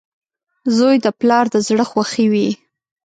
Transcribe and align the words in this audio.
•زوی 0.75 0.95
د 1.05 1.07
پلار 1.19 1.45
د 1.53 1.55
زړۀ 1.67 1.85
خوښي 1.89 2.25
وي. 2.31 2.49